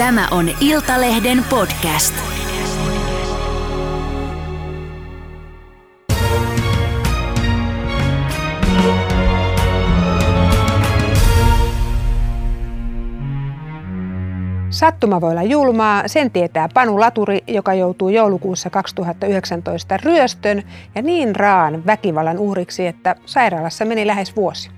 [0.00, 2.14] Tämä on Iltalehden podcast.
[14.70, 20.62] Sattuma voi olla julmaa, sen tietää Panu Laturi, joka joutuu joulukuussa 2019 ryöstön
[20.94, 24.70] ja niin raan väkivallan uhriksi, että sairaalassa meni lähes vuosi.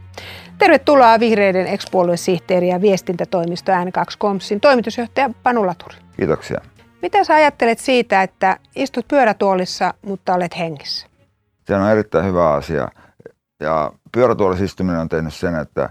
[0.63, 5.97] Tervetuloa vihreiden ex-puoluesihteeri ja viestintätoimisto N2 Komsin toimitusjohtaja Panu Laturi.
[6.17, 6.61] Kiitoksia.
[7.03, 11.07] Mitä sä ajattelet siitä, että istut pyörätuolissa, mutta olet hengissä?
[11.67, 12.89] Se on erittäin hyvä asia.
[13.61, 15.91] Ja pyörätuolissa istuminen on tehnyt sen, että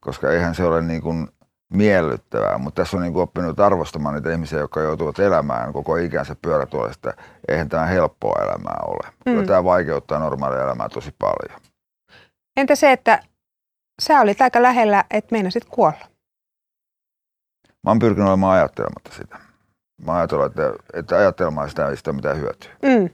[0.00, 1.28] koska eihän se ole niin kuin
[1.72, 6.36] miellyttävää, mutta tässä on niin kuin oppinut arvostamaan niitä ihmisiä, jotka joutuvat elämään koko ikänsä
[6.42, 7.14] pyörätuolista.
[7.48, 9.12] Eihän tämä helppoa elämää ole.
[9.26, 9.46] Mm.
[9.46, 11.60] Tämä vaikeuttaa normaalia elämää tosi paljon.
[12.56, 13.20] Entä se, että
[14.02, 16.06] sä olit aika lähellä, että meinasit kuolla?
[17.82, 19.38] Mä oon pyrkinyt olemaan ajattelematta sitä.
[20.06, 22.70] Mä ajattelen, että, että ajattelemaan sitä ei sitä mitään hyötyä.
[22.82, 23.10] Mm.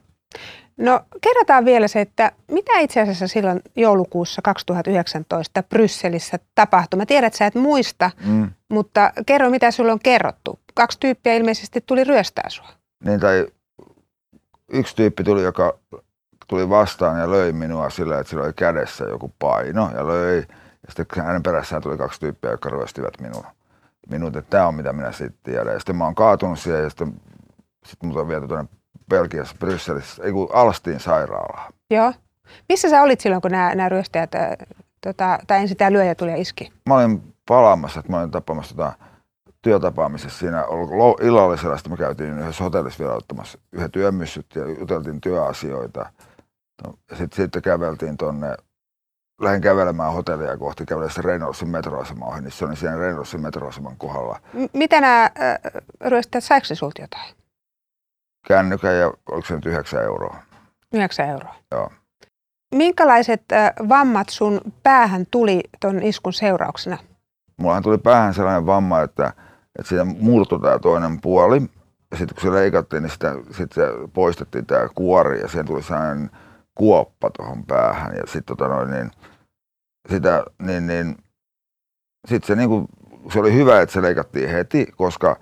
[0.77, 6.99] No kerrotaan vielä se, että mitä itse asiassa silloin joulukuussa 2019 Brysselissä tapahtui.
[6.99, 8.51] Mä tiedän, että sä et muista, mm.
[8.69, 10.61] mutta kerro mitä sulle on kerrottu.
[10.75, 12.69] Kaksi tyyppiä ilmeisesti tuli ryöstää sua.
[13.05, 13.47] Niin tai
[14.73, 15.79] yksi tyyppi tuli, joka
[16.49, 20.45] tuli vastaan ja löi minua sillä, että sillä oli kädessä joku paino ja löi.
[20.87, 23.47] Ja sitten hänen perässään tuli kaksi tyyppiä, jotka ryöstivät minua.
[24.11, 25.73] Minut, että tämä on mitä minä sitten tiedän.
[25.73, 27.21] Ja sitten mä oon kaatunut siihen ja sitten,
[27.87, 28.71] sitten mut on viety tuonne
[29.11, 31.73] Belgiassa, Brysselissä, ei kun Alstiin sairaalaan.
[31.91, 32.13] Joo.
[32.69, 34.31] Missä sä olit silloin, kun nämä, nämä ryöstäjät,
[35.01, 36.73] tota, tai ensin tämä lyöjä tuli ja iski?
[36.89, 38.93] Mä olin palaamassa, että mä olin tapaamassa tota,
[39.63, 40.65] työtapaamisessa siinä
[41.21, 46.11] illallisella, sitten me käytiin yhdessä hotellissa vielä ottamassa yhdet yömyssyt ja juteltiin työasioita.
[46.87, 48.57] No, ja sitten, sitten käveltiin tuonne,
[49.43, 54.41] lähdin kävelemään hotellia kohti, kävelessä Reynoldsin metroaseman ohi, niin se oli siinä Reynoldsin metroaseman kohdalla.
[54.53, 55.59] M- mitä nämä äh,
[56.01, 57.35] ryöstäjät, saiko sulta jotain?
[58.49, 60.37] kännykän ja oliko se nyt 9 euroa?
[60.95, 61.55] 9 euroa.
[61.71, 61.91] Joo.
[62.75, 63.43] Minkälaiset
[63.89, 66.99] vammat sun päähän tuli tuon iskun seurauksena?
[67.57, 69.33] Mullahan tuli päähän sellainen vamma, että,
[69.79, 71.63] että siitä murtui tämä toinen puoli.
[72.11, 73.83] Ja sitten kun se leikattiin, niin sitä, sit se
[74.13, 76.31] poistettiin tämä kuori ja siihen tuli sellainen
[76.75, 78.13] kuoppa tuohon päähän.
[78.17, 79.11] Ja sitten tota noin, niin,
[80.09, 81.17] sitä, niin, niin,
[82.29, 82.87] sit se, niin kuin,
[83.33, 85.37] se oli hyvä, että se leikattiin heti, koska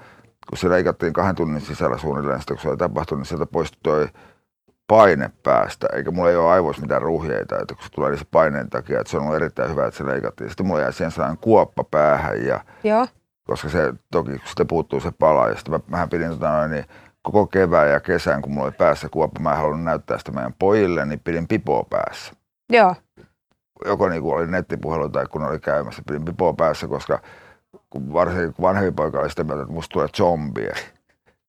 [0.49, 3.81] kun se leikattiin kahden tunnin sisällä suunnilleen, sitä kun se oli tapahtunut, niin sieltä poistui
[3.83, 4.09] toi
[4.87, 8.71] paine päästä, eikä mulla ei ole aivoissa mitään ruhjeita, että kun se tulee se paineen
[8.71, 10.51] takia, että se on ollut erittäin hyvä, että se leikattiin.
[10.51, 13.07] Sitten mulla jäi siihen sellainen kuoppa päähän, ja, Joo.
[13.47, 16.71] koska se toki, kun sitä puuttuu se pala, ja sitten mä, mähän pidin tota noin,
[16.71, 16.85] niin
[17.23, 20.55] koko kevään ja kesän, kun mulla oli päässä kuoppa, mä en halunnut näyttää sitä meidän
[20.59, 22.33] pojille, niin pidin pipoa päässä.
[22.73, 22.95] Joo.
[23.87, 27.23] Joko niin kuin oli nettipuhelu tai kun oli käymässä, pipoa päässä, koska
[27.91, 30.73] kun varsinkin kun vanhempi poika oli sitä mieltä, että musta tulee zombie.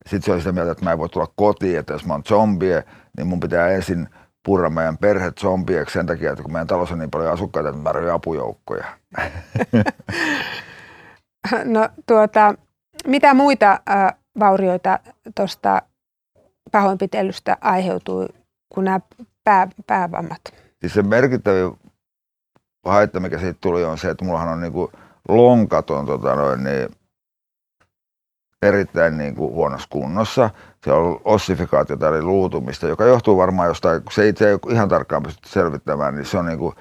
[0.05, 2.23] Sitten se oli sitä mieltä, että mä en voi tulla kotiin, että jos mä oon
[2.23, 2.83] zombie,
[3.17, 4.09] niin mun pitää ensin
[4.45, 7.81] purra meidän perhe zombieksi sen takia, että kun meidän talossa on niin paljon asukkaita, että
[7.81, 8.85] mä apujoukkoja.
[11.65, 12.55] No tuota,
[13.07, 14.99] mitä muita äh, vaurioita
[15.35, 15.81] tuosta
[16.71, 18.27] pahoinpitelystä aiheutui
[18.69, 18.99] kuin nämä
[19.43, 20.41] pää, päävammat?
[20.79, 21.79] Siis se merkittävin
[22.85, 24.91] haitta, mikä siitä tuli, on se, että mullahan on niinku
[25.29, 26.89] lonkat on tota noin, niin,
[28.61, 30.49] erittäin niin kuin huonossa kunnossa.
[30.85, 35.23] Se on ossifikaatiota eli luutumista, joka johtuu varmaan jostain, kun se itse ei ihan tarkkaan
[35.23, 36.75] pysty selvittämään, niin se on niin kuin,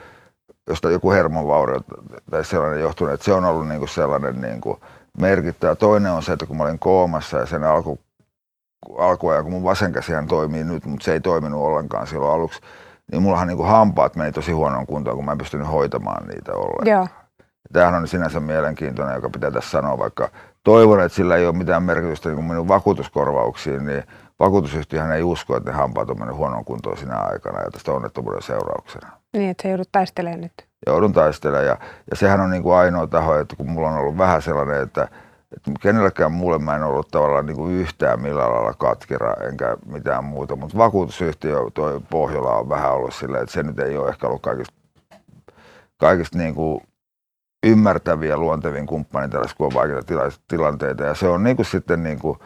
[0.68, 1.80] jostain joku hermonvaurio
[2.30, 4.80] tai sellainen johtunut, että se on ollut niin kuin sellainen niin kuin
[5.18, 5.74] merkittävä.
[5.74, 8.00] Toinen on se, että kun mä olin koomassa ja sen alku,
[8.98, 12.60] alkuajan, kun mun vasen käsihän toimii nyt, mutta se ei toiminut ollenkaan silloin aluksi,
[13.12, 16.52] niin mullahan niin kuin hampaat meni tosi huonoon kuntoon, kun mä en pystynyt hoitamaan niitä
[16.54, 16.86] ollenkaan.
[16.86, 17.08] Joo.
[17.72, 20.28] Tämähän on sinänsä mielenkiintoinen, joka pitää tässä sanoa, vaikka
[20.64, 24.04] toivon, että sillä ei ole mitään merkitystä niin minun vakuutuskorvauksiin, niin
[24.40, 28.42] vakuutusyhtiöhän ei usko, että ne hampaat on mennyt huonoon kuntoon sinä aikana ja tästä onnettomuuden
[28.42, 29.08] seurauksena.
[29.32, 30.66] Niin, että se joudut taistelemaan nyt.
[30.86, 31.76] Joudun taistelemaan ja,
[32.10, 35.08] ja sehän on niin kuin ainoa taho, että kun mulla on ollut vähän sellainen, että,
[35.56, 40.24] että kenellekään muulle mä en ollut tavallaan niin kuin yhtään millään lailla katkera enkä mitään
[40.24, 44.26] muuta, mutta vakuutusyhtiö toi Pohjola on vähän ollut silleen, että se nyt ei ole ehkä
[44.26, 44.74] ollut kaikista,
[45.96, 46.80] kaikista niin kuin
[47.66, 51.04] ymmärtäviä luontevin kumppani tällaisissa, kun on vaikeita tila- tilanteita.
[51.04, 52.38] Ja se on niin kuin sitten niin kuin,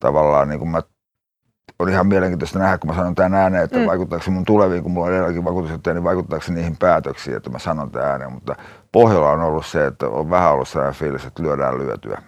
[0.00, 0.82] tavallaan, niin kuin mä,
[1.78, 3.86] on ihan mielenkiintoista nähdä, kun mä sanon tämän ääneen, että mm.
[3.86, 7.50] vaikuttaako se mun tuleviin, kun mulla on edelläkin vakuutusjohtaja, niin vaikuttaako se niihin päätöksiin, että
[7.50, 8.32] mä sanon tämän ääneen.
[8.32, 8.56] Mutta
[8.92, 12.22] pohjalla on ollut se, että on vähän ollut sellainen fiilis, että lyödään lyötyä.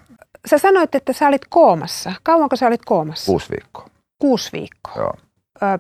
[0.47, 2.13] Sä sanoit, että sä olit koomassa.
[2.23, 3.27] Kauanko sä olit koomassa?
[3.27, 3.87] Kuusi viikkoa.
[4.19, 4.95] Kuusi viikkoa.
[4.97, 5.15] Joo.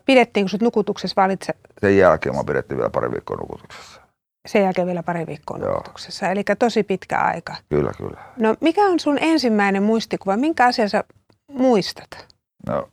[0.04, 1.54] Pidettiinkö sut nukutuksessa vai se...
[1.80, 4.00] Sen jälkeen mä pidettiin vielä pari viikkoa nukutuksessa.
[4.48, 5.68] Sen jälkeen vielä pari viikkoa Joo.
[5.68, 6.28] nukutuksessa.
[6.28, 7.54] Eli tosi pitkä aika.
[7.68, 8.20] Kyllä, kyllä.
[8.36, 10.36] No mikä on sun ensimmäinen muistikuva?
[10.36, 11.04] Minkä asian sä
[11.52, 12.26] muistat?
[12.66, 12.88] No,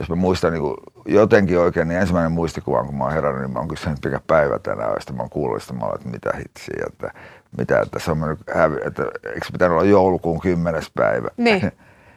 [0.00, 0.76] jos mä muistan niin kuin
[1.06, 4.20] jotenkin oikein, niin ensimmäinen muistikuva, on, kun mä oon herännyt, niin mä oon kysynyt, mikä
[4.26, 4.92] päivä tänään.
[4.92, 7.12] Ja sitten mä oon kuullut, mä että mitä hitsiä, että,
[7.58, 11.28] mitä, että se on mennyt hävi, että eikö pitänyt olla joulukuun kymmenes päivä.
[11.36, 11.72] Niin.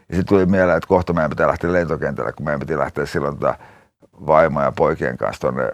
[0.09, 3.37] Ja sitten tuli mieleen, että kohta meidän pitää lähteä lentokentälle, kun meidän piti lähteä silloin
[3.37, 3.55] tota
[4.27, 5.71] vaimo ja poikien kanssa tuonne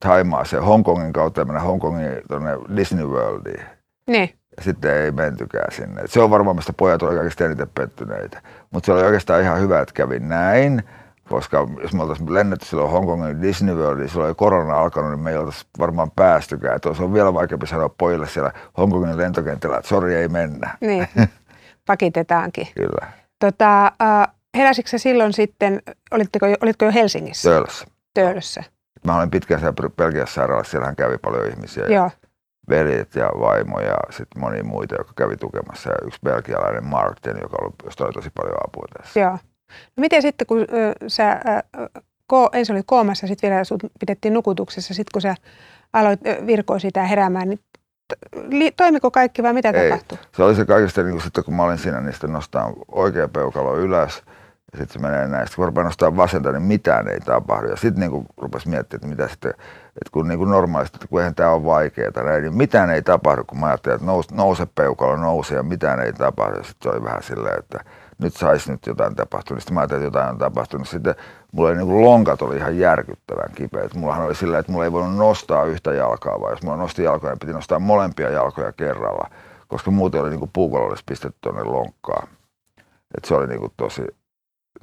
[0.00, 3.62] Taimaaseen Hongkongin kautta ja mennä Hongkongin tuonne Disney Worldiin.
[4.06, 4.30] Niin.
[4.56, 6.00] Ja sitten ei mentykään sinne.
[6.00, 8.42] Et se on varmaan, mistä pojat oli kaikista eniten pettyneitä.
[8.70, 10.82] Mutta se oli oikeastaan ihan hyvä, että kävi näin,
[11.28, 15.30] koska jos me oltaisiin lennetty silloin Hongkongin Disney Worldiin, silloin ei korona alkanut, niin me
[15.30, 16.76] ei oltaisi varmaan päästykään.
[16.76, 20.76] Et se on vielä vaikeampi sanoa pojille siellä Hongkongin lentokentällä, että sori ei mennä.
[20.80, 21.08] Niin.
[21.86, 22.68] Pakitetaankin.
[22.74, 27.50] Kyllä, Tota, äh, heräsitkö silloin sitten, olitteko, jo- olitko jo Helsingissä?
[27.50, 27.86] Töölössä.
[28.14, 28.64] Töölössä.
[29.06, 31.84] Mä olin pitkään siellä Belgiassa sairaalassa, siellähän kävi paljon ihmisiä.
[31.84, 32.10] Ja Joo.
[32.68, 35.90] veljet ja vaimo ja sitten monia muita, jotka kävi tukemassa.
[35.90, 39.20] Ja yksi belgialainen Martin, joka oli, josta oli tosi paljon apua tässä.
[39.20, 39.38] Joo.
[39.96, 40.64] No miten sitten, kun ö,
[41.08, 45.34] sä ö, ko, ensin olit koomassa, sitten vielä sut pidettiin nukutuksessa, sitten kun sä
[45.92, 47.60] aloit virkoa sitä heräämään, niin
[48.48, 49.90] li, toimiko kaikki vai mitä Ei.
[49.90, 50.18] tapahtui?
[50.36, 53.28] Se oli se kaikista, niin kuin sitten kun mä olin siinä, niin sitten nostaa oikea
[53.28, 54.22] peukalo ylös.
[54.72, 55.46] Ja sitten se menee näin.
[55.46, 57.68] Sitten kun rupeaa nostaa vasenta, niin mitään ei tapahdu.
[57.68, 59.50] Ja sitten niin rupesi miettimään, että mitä sitten,
[59.88, 63.02] että kun niin kuin normaalisti, että kun eihän tämä ole vaikeaa, näin, niin mitään ei
[63.02, 66.56] tapahdu, kun mä ajattelin, että nous, nouse peukalo, nouse ja mitään ei tapahdu.
[66.56, 67.78] Ja sitten se oli vähän silleen, että
[68.18, 69.54] nyt saisi nyt jotain tapahtua.
[69.54, 70.88] Niin sitten mä ajattelin, että jotain on tapahtunut.
[70.88, 71.14] Sitten
[71.52, 73.94] mulla oli niin kuin lonkat oli ihan järkyttävän kipeät.
[73.94, 77.32] Mullahan oli silleen, että mulla ei voinut nostaa yhtä jalkaa, vaan jos mulla nosti jalkoja,
[77.32, 79.30] niin piti nostaa molempia jalkoja kerralla.
[79.68, 82.28] Koska muuten oli niin olisi pistetty tuonne lonkkaan.
[83.16, 84.02] Et se oli niin kuin tosi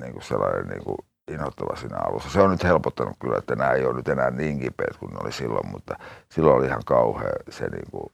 [0.02, 0.98] niin kuin sellainen niin kuin
[1.32, 2.30] inhottava siinä alussa.
[2.30, 5.20] Se on nyt helpottanut kyllä, että nämä ei ole nyt enää niin kipeät kuin ne
[5.22, 5.96] oli silloin, mutta
[6.32, 8.14] silloin oli ihan kauhea se niin kuin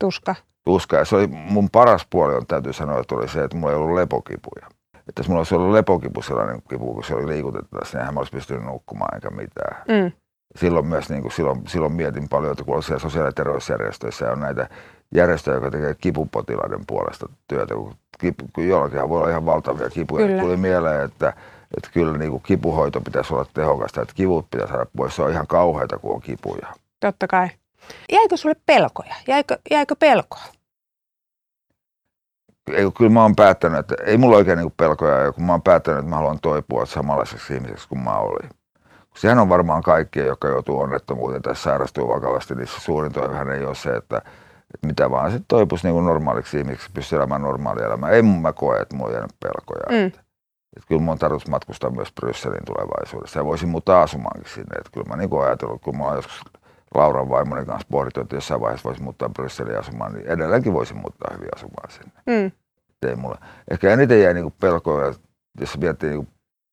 [0.00, 0.34] Tuska.
[0.64, 0.96] tuska.
[0.96, 3.78] Ja se oli mun paras puoli, on täytyy sanoa, että oli se, että mulla ei
[3.78, 4.66] ollut lepokipuja.
[5.08, 8.32] Että jos mulla olisi ollut lepokipu sellainen kipu, kun se oli liikutettavassa, niin mä olisi
[8.32, 9.84] pystynyt nukkumaan eikä mitään.
[9.88, 10.12] Mm.
[10.56, 14.24] Silloin myös niin kuin silloin, silloin mietin paljon, että kun on siellä sosiaali- ja terveysjärjestöissä
[14.24, 14.68] ja on näitä
[15.14, 20.26] järjestöjä, jotka tekee kipupotilaiden puolesta työtä, kun, kipu, kun jollakin voi olla ihan valtavia kipuja.
[20.26, 20.42] Kyllä.
[20.42, 21.32] Tuli mieleen, että,
[21.76, 25.16] että kyllä niin kuin kipuhoito pitäisi olla tehokasta, että kivut pitäisi saada pois.
[25.16, 26.66] Se on ihan kauheita, kun on kipuja.
[27.00, 27.48] Totta kai.
[28.12, 29.14] Jäikö sulle pelkoja?
[29.26, 30.42] Jäikö, jäikö pelkoa?
[32.72, 35.62] ei, kyllä mä oon päättänyt, että ei mulla oikein niinku pelkoja, ja kun mä oon
[35.62, 38.50] päättänyt, että mä haluan toipua samanlaiseksi ihmiseksi kuin mä olin.
[39.18, 43.64] Sehän on varmaan kaikkien, jotka joutuu onnettomuuteen tai sairastuu vakavasti, niin se suurin toivehän ei
[43.64, 44.16] ole se, että,
[44.74, 48.10] että mitä vaan sitten toipuisi niin kuin normaaliksi ihmiseksi, pystyisi elämään normaalia elämää.
[48.10, 50.00] Ei mun mä koe, että mulla on jäänyt pelkoja.
[50.00, 50.06] Mm.
[50.06, 50.20] Että,
[50.76, 54.78] että kyllä mun on tarkoitus matkustaa myös Brysselin tulevaisuudessa ja voisin muuttaa asumaankin sinne.
[54.78, 56.42] Että kyllä mä niin kuin ajatellut, kun mä oon joskus
[56.94, 61.34] Lauran vaimoni kanssa pohdittu, että jossain vaiheessa voisin muuttaa Brysseliin asumaan, niin edelleenkin voisin muuttaa
[61.34, 62.52] hyvin asumaan sinne Mm.
[63.08, 63.38] ei mulle.
[63.70, 65.14] Ehkä eniten jäi niinku pelkoja,
[65.60, 66.32] jos miettii niinku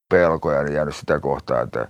[0.10, 1.88] pelkoja, niin jäänyt sitä kohtaa, että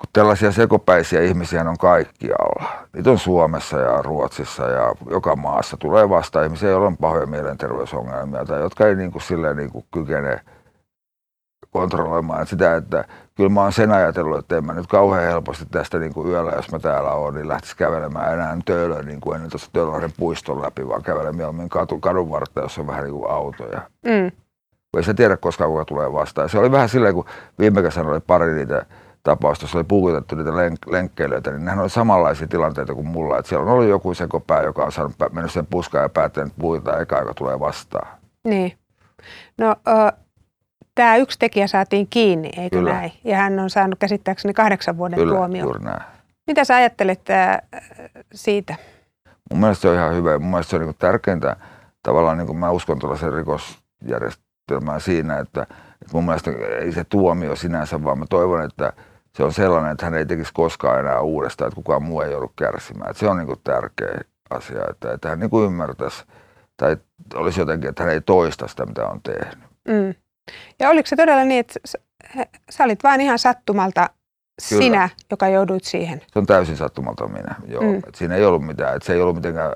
[0.00, 2.64] kun tällaisia sekopäisiä ihmisiä on kaikkialla.
[2.92, 8.44] Niitä on Suomessa ja Ruotsissa ja joka maassa tulee vasta ihmisiä, joilla on pahoja mielenterveysongelmia
[8.44, 10.40] tai jotka ei niinku silleen niinku kykene
[11.70, 13.04] kontrolloimaan sitä, että
[13.34, 16.52] kyllä mä oon sen ajatellut, että en mä nyt kauhean helposti tästä niin kuin yöllä,
[16.56, 20.62] jos mä täällä oon, niin lähtisi kävelemään enää töölöön niin kuin ennen tuossa Töölöiden puiston
[20.62, 23.80] läpi, vaan kävelen mieluummin katu, kadun vartta, jossa on vähän niin kuin autoja.
[24.04, 24.30] Mm.
[24.96, 26.48] Ei sä tiedä koskaan, kuka tulee vastaan.
[26.48, 27.24] Se oli vähän silleen, kun
[27.58, 28.86] viime kesänä oli pari niitä
[29.22, 33.38] tapausta, jossa oli puukotettu niitä lenk- lenkkeilijöitä, niin nehän oli samanlaisia tilanteita kuin mulla.
[33.38, 36.98] Että siellä on ollut joku sekopää, joka on saanut mennyt sen puskaan ja päättänyt puita
[37.00, 38.08] eka, joka tulee vastaan.
[38.44, 38.72] Niin.
[39.58, 40.12] No, ö,
[40.94, 42.92] tämä yksi tekijä saatiin kiinni, eikö Kyllä.
[42.92, 43.12] näin?
[43.24, 45.64] Ja hän on saanut käsittääkseni kahdeksan vuoden Kyllä, tuomion.
[45.64, 46.02] juuri näin.
[46.46, 47.20] Mitä sä ajattelet
[48.34, 48.74] siitä?
[49.50, 50.38] mun mielestä se on ihan hyvä.
[50.38, 51.56] Mun mielestä se on niin tärkeintä
[52.02, 56.50] tavallaan, niin kuin mä uskon tuollaisen rikosjärjestelmään siinä, että, että mun mielestä
[56.80, 58.92] ei se tuomio sinänsä, vaan mä toivon, että
[59.36, 62.52] se on sellainen, että hän ei tekisi koskaan enää uudestaan, että kukaan muu ei joudu
[62.56, 63.10] kärsimään.
[63.10, 64.20] Että se on niin kuin tärkeä
[64.50, 66.24] asia, että, että hän niin kuin ymmärtäisi
[66.76, 66.96] tai
[67.34, 69.68] olisi jotenkin, että hän ei toista sitä, mitä on tehnyt.
[69.88, 70.14] Mm.
[70.80, 71.80] Ja oliko se todella niin, että
[72.70, 74.10] sä, olit vain ihan sattumalta
[74.68, 74.82] Kyllä.
[74.82, 76.20] sinä, joka jouduit siihen?
[76.32, 77.82] Se on täysin sattumalta minä, joo.
[77.82, 77.98] Mm.
[78.08, 79.72] Et siinä ei ollut mitään, että se ei ollut mitenkään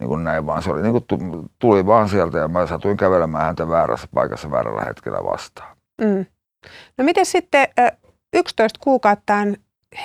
[0.00, 2.96] niin kuin näin, vaan se oli niin kuin tu- tuli vaan sieltä ja mä satuin
[2.96, 5.76] kävelemään häntä väärässä paikassa väärällä hetkellä vastaan.
[6.00, 6.26] Mm.
[6.98, 7.68] No miten sitten
[8.34, 9.56] 11 kuukautta on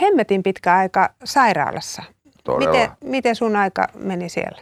[0.01, 2.03] hemmetin pitkä aika sairaalassa?
[2.43, 2.71] Todella.
[2.71, 4.61] Miten, miten sun aika meni siellä?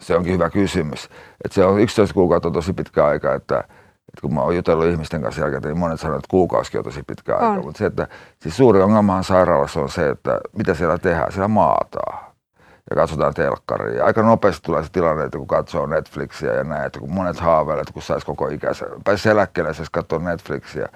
[0.00, 1.08] Se onkin hyvä kysymys.
[1.44, 3.64] Et se on 11 kuukautta on tosi pitkä aika, että
[4.14, 7.02] Et kun mä oon jutellut ihmisten kanssa jälkeen, niin monet sanoo, että kuukausikin on tosi
[7.06, 7.62] pitkä aika.
[7.62, 8.08] Mutta se, että
[8.42, 12.34] siis suuri ongelmahan sairaalassa on se, että mitä siellä tehdään, siellä maataa
[12.90, 14.04] ja katsotaan telkkaria.
[14.04, 17.82] Aika nopeasti tulee se tilanne, että kun katsoo Netflixiä ja näin, että kun monet haaveilevat,
[17.82, 20.88] että kun saisi koko ikänsä, pääsisi eläkkeelle ja saisi katsoa Netflixiä,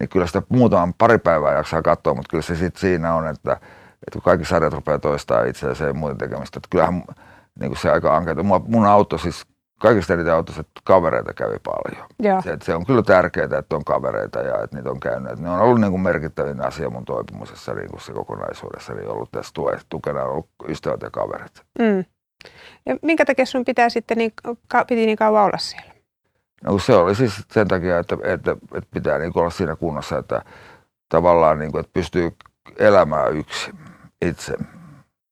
[0.00, 3.52] niin kyllä sitä muutaman pari päivää jaksaa katsoa, mutta kyllä se sitten siinä on, että,
[3.52, 6.58] että kun kaikki sarjat rupeaa toistaa itseään, se ei muuten tekemistä.
[6.58, 7.04] Että kyllähän
[7.60, 8.42] niin kuin se aika ankeita.
[8.42, 9.46] Mun, mun auto siis,
[9.80, 12.08] kaikista eniten autossa, että kavereita kävi paljon.
[12.18, 12.42] Joo.
[12.42, 15.32] Se, että se on kyllä tärkeää, että on kavereita ja että niitä on käynyt.
[15.32, 18.94] Että ne on ollut niin kuin merkittävin asia mun toipumisessa niin kuin se kokonaisuudessa.
[18.94, 21.62] Niin ollut tässä tue, tukena on ollut ystävät ja kaverit.
[21.78, 22.04] Mm.
[22.86, 24.32] Ja minkä takia sun pitää sitten niin,
[24.68, 25.95] ka, piti niin kauan olla siellä?
[26.64, 30.42] No se oli siis sen takia, että, että, että pitää niin olla siinä kunnossa, että
[31.08, 32.36] tavallaan niin kuin, että pystyy
[32.78, 33.78] elämään yksin
[34.22, 34.54] itse.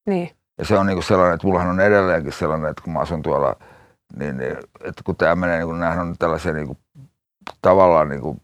[0.06, 0.30] Niin.
[0.58, 3.22] Ja se on niin kuin sellainen, että mullahan on edelleenkin sellainen, että kun mä asun
[3.22, 3.56] tuolla,
[4.16, 6.78] niin, niin että kun tämä menee, niin kuin nämä on tällaisia niin kuin,
[7.62, 8.40] tavallaan niin kuin,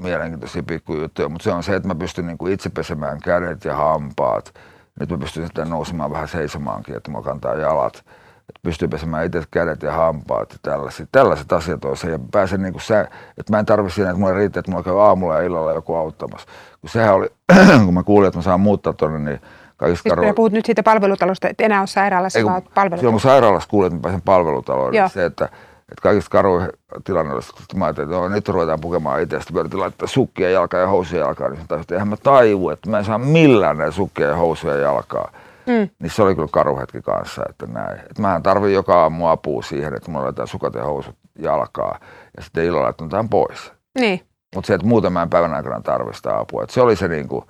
[0.00, 3.76] mielenkiintoisia pikkujuttuja, mutta se on se, että mä pystyn niin kuin itse pesemään kädet ja
[3.76, 4.54] hampaat.
[5.00, 8.04] Nyt mä pystyn sitten nousemaan vähän seisomaankin, että mä kantaa jalat.
[8.50, 11.08] Että pystyy pesemään itse kädet ja hampaat ja tällaiset.
[11.12, 12.10] Tällaiset asiat on se.
[12.10, 13.00] Ja pääsen niin kuin sä,
[13.38, 15.94] että mä en tarvitse siinä, että mulla riittää, että mulla käy aamulla ja illalla joku
[15.94, 16.48] auttamassa.
[16.80, 17.28] Kun sehän oli,
[17.84, 19.40] kun mä kuulin, että mä saan muuttaa tuonne, niin
[19.76, 20.34] kaikista Siis karu...
[20.34, 23.12] puhut nyt siitä palvelutalosta, että enää ole sairaalassa, Ei, kun vaan Silloin palvelutalossa.
[23.12, 25.44] kun sairaalassa kuulin, että mä pääsen palvelutaloon, niin se, että,
[25.80, 26.68] että kaikista karuin
[27.04, 30.50] tilanne olisi, kun mä ajattelin, että no, nyt ruvetaan pukemaan itse, sitten yritin laittaa sukkia
[30.50, 33.18] jalkaan ja housuja jalkaan, niin mä tajusin, että eihän mä taivu, että mä en saa
[33.18, 35.32] millään näitä sukkia ja housuja jalkaa.
[35.66, 35.88] Mm.
[35.98, 37.98] Niin se oli kyllä karu hetki kanssa, että näin.
[38.00, 41.98] Että mähän tarvin joka aamu apua siihen, että mulla laitetaan sukat ja housut jalkaa
[42.36, 43.72] ja sitten illalla laitetaan pois.
[43.98, 44.20] Niin.
[44.54, 44.86] Mutta se, että
[45.22, 46.62] en päivän aikana tarvi sitä apua.
[46.62, 47.44] Et se oli se, niin kuin,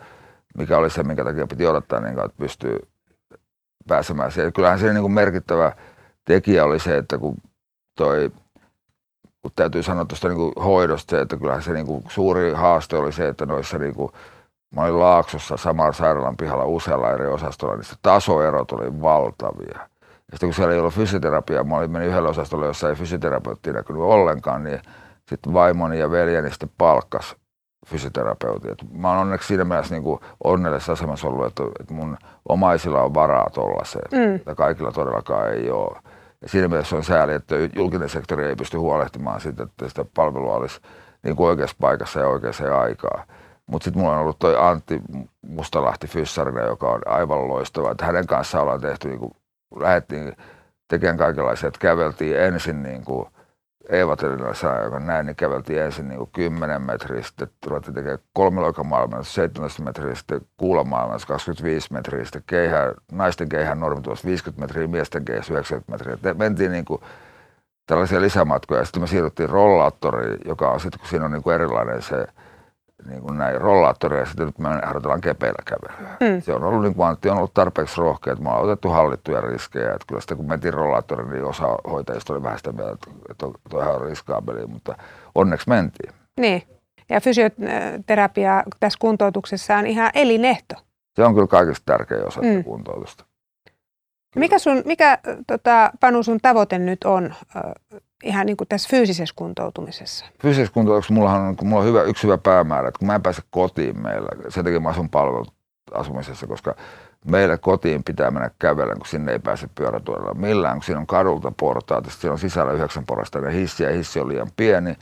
[0.58, 2.78] mikä oli se, minkä takia piti odottaa, niin kuin, että pystyy
[3.88, 4.52] pääsemään siihen.
[4.52, 5.72] Kyllähän se niin kuin merkittävä
[6.24, 7.36] tekijä oli se, että kun
[7.96, 8.30] toi,
[9.42, 13.12] kun täytyy sanoa tuosta niin hoidosta se, että kyllähän se niin kuin suuri haaste oli
[13.12, 14.12] se, että noissa niin kuin,
[14.76, 19.78] mä olin Laaksossa samalla sairaalan pihalla usealla eri osastolla, niin se tasoerot oli valtavia.
[19.78, 23.72] Ja sitten kun siellä ei ollut fysioterapiaa, mä olin mennyt yhdelle osastolle, jossa ei fysioterapeutti
[23.72, 24.80] näkynyt ollenkaan, niin
[25.28, 27.36] sitten vaimoni ja veljeni sitten palkkas
[27.86, 28.70] fysioterapeutin.
[28.70, 32.16] Et mä oon onneksi siinä mielessä niin onnellisessa asemassa ollut, että, että mun
[32.48, 34.34] omaisilla on varaa tollaiseen, Mm.
[34.36, 35.98] että kaikilla todellakaan ei ole.
[36.42, 40.54] Ja siinä mielessä on sääli, että julkinen sektori ei pysty huolehtimaan siitä, että sitä palvelua
[40.56, 40.80] olisi
[41.22, 43.26] niin kuin oikeassa paikassa ja oikeaan aikaan.
[43.70, 45.00] Mutta sitten mulla on ollut toi Antti
[45.42, 47.90] Mustalahti fyssarina, joka on aivan loistava.
[47.90, 49.32] Että hänen kanssaan ollaan tehty, niin kuin,
[49.80, 50.36] lähdettiin
[50.88, 53.26] tekemään kaikenlaisia, että käveltiin ensin niin kuin,
[53.88, 58.18] Eeva Telinen sanoi, joka näin, niin käveltiin ensin niin kuin 10 metriä, sitten ruvettiin tekemään
[58.32, 64.86] kolmiloikamaailmassa 17 metriä, sitten kuulamaailmassa 25 metriä, sitten keihä, naisten keihän normi tuossa 50 metriä,
[64.86, 66.32] miesten keihässä 90 metriä.
[66.32, 67.00] Et mentiin niin kuin
[67.86, 71.54] tällaisia lisämatkoja, ja sitten me siirryttiin rollaattoriin, joka on sitten, kun siinä on niin kuin
[71.54, 72.26] erilainen se,
[73.08, 76.16] niin kuin näin rollaattori, ja sitten nyt me harjoitellaan kepeillä kävelyä.
[76.20, 76.40] Mm.
[76.42, 79.40] Se on ollut, niin kuin Antti on ollut tarpeeksi rohkea, että me ollaan otettu hallittuja
[79.40, 79.86] riskejä.
[79.94, 82.92] Että kyllä sitten kun mentiin rollaattoriin, niin osa hoitajista oli vähän sitä mieltä,
[83.30, 84.94] että to- toihan on riskaabeli, mutta
[85.34, 86.12] onneksi mentiin.
[86.40, 86.62] Niin.
[87.08, 90.74] Ja fysioterapia tässä kuntoutuksessa on ihan elinehto.
[91.16, 92.64] Se on kyllä kaikista tärkein osa Mm.
[92.64, 93.24] kuntoutusta.
[94.36, 97.34] Mikä, sun, mikä tota, Panu sun tavoite nyt on
[98.22, 100.24] ihan niin kuin tässä fyysisessä kuntoutumisessa?
[100.42, 103.22] Fyysisessä kuntoutuksessa mullahan on, kun mulla on hyvä, yksi hyvä päämäärä, että kun mä en
[103.22, 105.54] pääse kotiin meillä, sen takia mä asun palvelut
[105.94, 106.74] asumisessa, koska
[107.24, 111.52] meille kotiin pitää mennä kävellen, kun sinne ei pääse pyörätuolilla millään, kun siinä on kadulta
[111.56, 114.96] portaat, siinä on sisällä yhdeksän porrastainen hissi, ja hissi on liian pieni,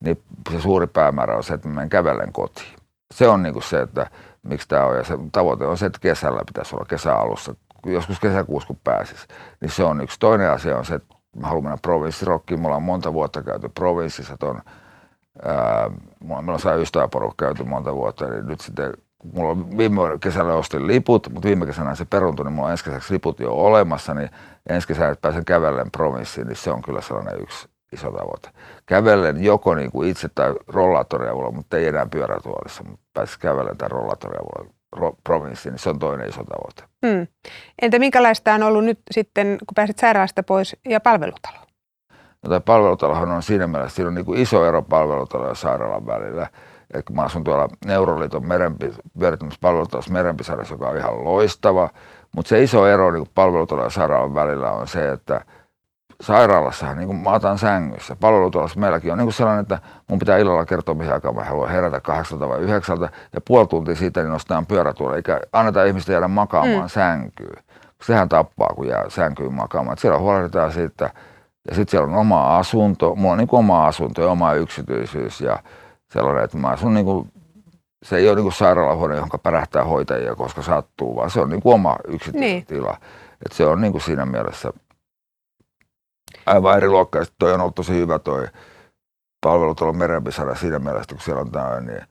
[0.00, 2.76] niin se suuri päämäärä on se, että mä menen kävellen kotiin.
[3.14, 4.10] Se on niinku se, että
[4.42, 7.54] miksi tämä on, ja se tavoite on se, että kesällä pitäisi olla kesäalussa,
[7.86, 9.26] joskus kesäkuussa kun pääsis,
[9.60, 10.20] niin se on yksi.
[10.20, 14.36] Toinen asia on se, että mä haluan mennä provinssirokkiin, mulla on monta vuotta käyty provinssissa
[14.36, 14.62] ton,
[15.42, 15.90] ää,
[16.20, 18.92] mulla, on saa ystäväporukka käyty monta vuotta, niin nyt sitten
[19.34, 22.84] mulla on viime kesällä ostin liput, mutta viime kesänä se peruntui, niin mulla on ensi
[22.84, 24.30] kesäksi liput jo olemassa, niin
[24.68, 28.50] ensi kesänä, että pääsen kävellen provinssiin, niin se on kyllä sellainen yksi iso tavoite.
[28.86, 33.76] Kävellen joko niin kuin itse tai rollaattorin avulla, mutta ei enää pyörätuolissa, mutta pääsis kävellen
[33.76, 34.40] tai rollaattorin
[35.24, 36.82] provinssiin, niin se on toinen iso tavoite.
[37.06, 37.26] Hmm.
[37.82, 41.56] Entä minkälaista on ollut nyt sitten, kun pääsit sairaalasta pois ja palvelutalo?
[42.42, 46.06] No tämä palvelutalohan on siinä mielessä, siinä on niin kuin iso ero palvelutalon ja sairaalan
[46.06, 46.46] välillä.
[46.94, 48.92] Et kun mä asun tuolla Neuroliiton merenpi,
[49.60, 51.90] palvelutalossa Merenpisarassa, joka on ihan loistava,
[52.36, 55.40] mutta se iso ero niin kuin palvelutalon ja sairaalan välillä on se, että
[56.20, 58.16] sairaalassahan niin kuin mä otan sängyssä.
[58.20, 61.70] Palvelutalossa meilläkin on niin kuin sellainen, että mun pitää illalla kertoa, mihin aikaan mä haluan
[61.70, 66.28] herätä kahdeksalta vai yhdeksältä, ja puoli tuntia siitä niin nostetaan pyörätuolle, eikä anneta ihmisten jäädä
[66.28, 66.88] makaamaan Mm.
[66.88, 67.62] sänkyyn.
[68.02, 69.92] Sehän tappaa, kun jää sänkyyn makaamaan.
[69.92, 71.10] Et siellä huolehditaan siitä,
[71.68, 75.40] Ja sitten siellä on oma asunto, mulla on niin kuin oma asunto ja oma yksityisyys
[75.40, 75.58] ja
[76.12, 77.32] sellainen, että mä asun niin kuin,
[78.02, 81.74] se ei ole niin sairaalahuone, johon pärähtää hoitajia, koska sattuu, vaan se on niin kuin
[81.74, 82.90] oma yksityistila.
[82.90, 83.00] Niin.
[83.46, 84.72] Et se on niin kuin siinä mielessä
[86.46, 87.24] aivan eri luokkaa.
[87.24, 88.46] Sitten toi on ollut tosi hyvä toi
[89.40, 92.06] palvelutalo Merenpisara siinä mielessä, kun siellä on tällainen, niin,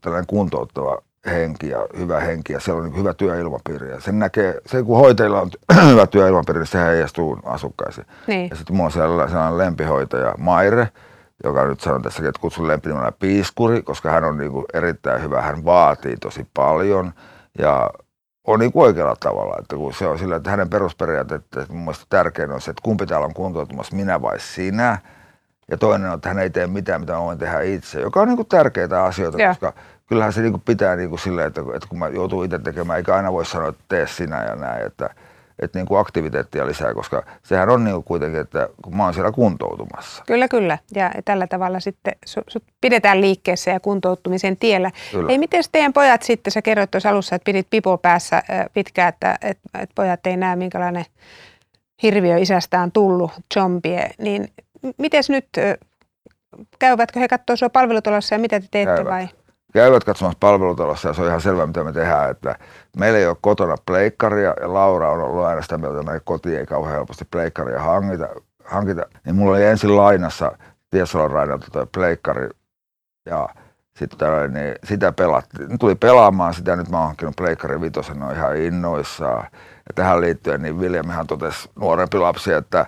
[0.00, 3.90] tällainen kuntouttava henki ja hyvä henki ja siellä on niin hyvä työilmapiiri.
[3.90, 5.50] Ja sen näkee, se kun hoitajilla on
[5.90, 8.06] hyvä työilmapiiri, niin se heijastuu asukkaisiin.
[8.26, 8.50] Niin.
[8.50, 10.88] Ja sitten mulla on siellä sellainen lempihoitaja Maire,
[11.44, 15.42] joka nyt sanon tässä, että kutsun lempinimellä Piiskuri, koska hän on niin kuin erittäin hyvä,
[15.42, 17.12] hän vaatii tosi paljon
[17.58, 17.90] ja
[18.48, 22.06] on niin oikealla tavalla, että kun se on sillä, että hänen perusperiaatteet, että mun mielestä
[22.08, 24.98] tärkein on se, että kumpi täällä on kuntoutumassa, minä vai sinä.
[25.70, 28.28] Ja toinen on, että hän ei tee mitään, mitä mä voin tehdä itse, joka on
[28.28, 29.48] niin kuin tärkeitä asioita, ja.
[29.48, 29.72] koska
[30.06, 32.96] kyllähän se niin kuin pitää niin kuin silleen, että, että kun mä joutuu itse tekemään,
[32.96, 35.10] eikä aina voi sanoa, että tee sinä ja näin, että,
[35.58, 39.14] että niin kuin aktiviteettia lisää, koska sehän on niin kuin kuitenkin, että kun mä oon
[39.14, 40.22] siellä kuntoutumassa.
[40.26, 40.78] Kyllä, kyllä.
[40.94, 44.90] Ja tällä tavalla sitten sut pidetään liikkeessä ja kuntoutumisen tiellä.
[45.12, 45.32] Kyllä.
[45.32, 48.42] Ei miten teidän pojat sitten, sä kerroit tuossa alussa, että pidit pipo päässä
[48.74, 51.04] pitkään, että, että, että pojat ei näe minkälainen
[52.02, 54.48] hirviö isästä on tullut, zombie, niin
[54.98, 55.48] miten nyt,
[56.78, 59.12] käyvätkö he katsoa sinua palvelutalossa ja mitä te teette Käyvät.
[59.12, 59.28] vai?
[59.72, 62.58] Käyvät katsomassa palvelutalossa ja se on ihan selvä, mitä me tehdään, että
[62.96, 66.66] meillä ei ole kotona pleikkaria ja Laura on ollut aina sitä mieltä, että koti ei
[66.66, 68.28] kauhean helposti pleikkaria hankita,
[68.64, 69.06] hankita.
[69.24, 70.52] Niin mulla oli ensin lainassa
[70.90, 72.48] Tiesalon raidalta tuo pleikkari
[73.26, 73.48] ja
[73.96, 75.78] sitten niin sitä pelattiin.
[75.78, 79.46] Tuli pelaamaan sitä, nyt mä oon hankkinut pleikkari vitosen, on ihan innoissaan.
[79.54, 82.86] Ja tähän liittyen niin Viljamihan totesi nuorempi lapsi, että,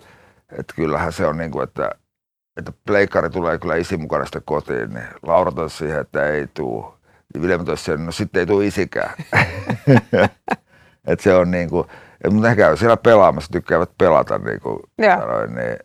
[0.59, 1.91] että kyllähän se on niin kuin, että
[2.57, 6.95] että pleikkari tulee kyllä isi mukana sitten kotiin, niin Laura tosi siihen, että ei tuu.
[7.35, 9.11] Niin Viljelmä tosi siihen, no sitten ei tule isikään.
[11.07, 11.88] että se on niin kuin,
[12.30, 14.80] mutta ne käy siellä pelaamassa, tykkäävät pelata niin kuin
[15.19, 15.76] sanoin, niin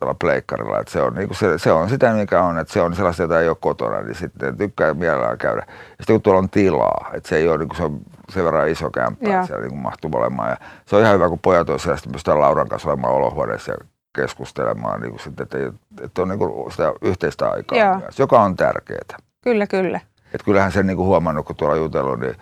[0.00, 0.80] tuolla pleikkarilla.
[0.80, 3.22] Että se, on, niin kuin se, se, on sitä, mikä on, että se on sellaista,
[3.22, 5.62] jota ei ole kotona, niin sitten tykkää mielellään käydä.
[5.68, 8.44] Ja sitten kun tuolla on tilaa, että se ei ole niin kuin se on sen
[8.44, 10.50] verran iso kämppä, että siellä niin kuin mahtuu olemaan.
[10.50, 10.56] Ja
[10.86, 13.78] se on ihan hyvä, kun pojat on siellä, sitten pystytään Lauran kanssa olemaan olohuoneessa ja
[14.16, 15.58] keskustelemaan, niin kuin sitten, että,
[16.00, 17.98] että on niin kuin sitä yhteistä aikaa Joo.
[17.98, 19.18] myös, joka on tärkeää.
[19.40, 20.00] Kyllä, kyllä.
[20.34, 22.36] Et kyllähän sen niin kuin huomannut, kun tuolla jutellut, niin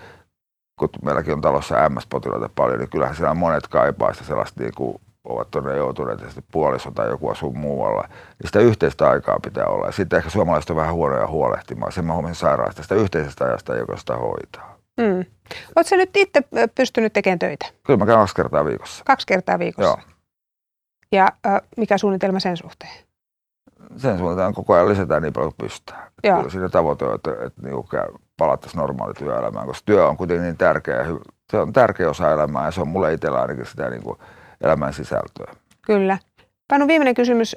[0.79, 5.01] kun meilläkin on talossa MS-potilaita paljon, niin kyllähän siellä monet kaipaa sitä sellaista, niin kuin
[5.25, 9.87] ovat todella joutuneet, että puoliso tai joku asuu muualla, niin sitä yhteistä aikaa pitää olla.
[9.87, 11.92] Ja sitten ehkä suomalaiset on vähän huonoja huolehtimaan.
[11.92, 14.79] Sen mä huomasin sairaasta, sitä yhteisestä ajasta, joka sitä hoitaa.
[14.97, 15.25] Mm.
[15.77, 16.42] Oletko nyt itse
[16.75, 17.66] pystynyt tekemään töitä?
[17.87, 19.05] Kyllä mä käyn kaksi kertaa viikossa.
[19.07, 19.90] Kaksi kertaa viikossa?
[19.90, 20.17] Joo.
[21.12, 22.92] Ja äh, mikä suunnitelma sen suhteen?
[23.97, 26.11] Sen suunnitelman koko ajan lisätään niin paljon kuin pystytään.
[26.23, 27.75] Kyllä siinä tavoite on, että, että niin
[28.37, 31.05] palattaisiin normaali työelämään, koska työ on kuitenkin niin tärkeä.
[31.51, 34.18] Se on tärkeä osa elämää ja se on mulle itsellä ainakin sitä niin kuin
[34.61, 35.55] elämän sisältöä.
[35.83, 36.18] Kyllä.
[36.68, 37.57] Panu, viimeinen kysymys.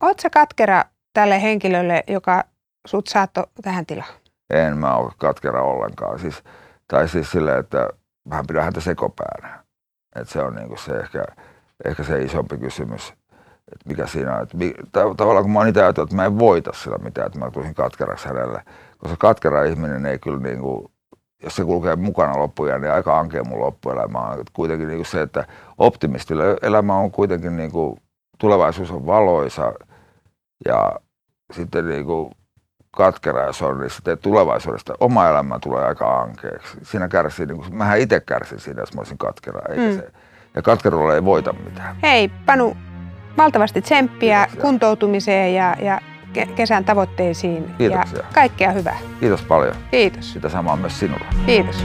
[0.00, 2.44] Oletko katkera tälle henkilölle, joka
[2.86, 4.14] sut saattoi tähän tilaan?
[4.50, 6.18] En mä ole katkera ollenkaan.
[6.18, 6.42] Siis,
[6.88, 7.88] tai siis silleen, että
[8.30, 9.64] vähän pidän häntä sekopäänä.
[10.16, 11.24] Että se on niin kuin se ehkä
[11.84, 13.14] ehkä se isompi kysymys,
[13.72, 14.42] että mikä siinä on.
[14.42, 14.56] Että
[15.16, 17.74] tavallaan kun mä oon itse ajatellut, että mä en voita sillä mitään, että mä tulisin
[17.74, 18.62] katkeraksi hänelle.
[18.98, 20.90] Koska katkera ihminen ei kyllä niin kuin,
[21.42, 24.44] jos se kulkee mukana loppuja, niin aika ankea mun loppuelämä on.
[24.52, 25.46] Kuitenkin niin kuin se, että
[25.78, 28.00] optimistilla elämä on kuitenkin niin kuin,
[28.38, 29.72] tulevaisuus on valoisa
[30.64, 30.92] ja
[31.52, 32.30] sitten niin kuin
[32.96, 36.78] katkera ja on, niin sitten tulevaisuudesta oma elämä tulee aika ankeaksi.
[36.82, 39.94] Siinä kärsii, niin kuin, mähän itse kärsin siinä, jos mä olisin katkera, eikä mm.
[39.94, 40.12] se,
[40.54, 41.96] ja katkerulla ei voita mitään.
[42.02, 42.76] Hei Panu,
[43.36, 44.62] valtavasti tsemppiä Kiitoksia.
[44.62, 46.00] kuntoutumiseen ja, ja
[46.56, 47.74] kesän tavoitteisiin.
[47.78, 48.18] Kiitoksia.
[48.18, 48.98] Ja kaikkea hyvää.
[49.20, 49.74] Kiitos paljon.
[49.90, 50.32] Kiitos.
[50.32, 51.24] Sitä samaa myös sinulle.
[51.46, 51.84] Kiitos.